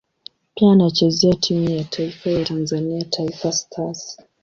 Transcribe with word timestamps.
Pia 0.55 0.71
anachezea 0.71 1.33
timu 1.33 1.69
ya 1.69 1.83
taifa 1.83 2.29
ya 2.29 2.45
Tanzania 2.45 3.05
Taifa 3.05 3.51
Stars. 3.51 4.17